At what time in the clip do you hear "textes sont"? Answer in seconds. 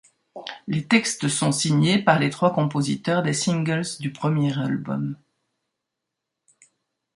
0.87-1.51